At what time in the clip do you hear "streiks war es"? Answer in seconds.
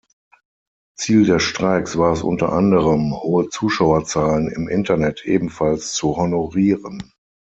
1.37-2.23